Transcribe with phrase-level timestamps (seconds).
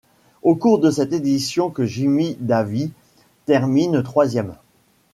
[0.41, 2.91] Au cours de cette édition que Jimmy Davies
[3.45, 4.55] termine troisième.